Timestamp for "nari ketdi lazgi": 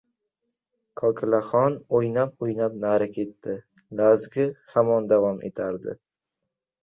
2.85-4.45